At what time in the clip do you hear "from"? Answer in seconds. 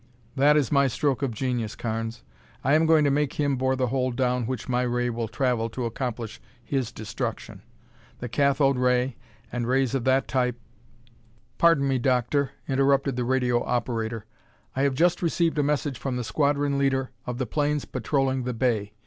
15.99-16.15